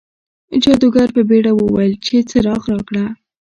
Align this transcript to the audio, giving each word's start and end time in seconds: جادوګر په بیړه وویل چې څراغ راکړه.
جادوګر 0.63 1.09
په 1.15 1.21
بیړه 1.29 1.51
وویل 1.55 1.93
چې 2.05 2.15
څراغ 2.29 2.63
راکړه. 2.71 3.05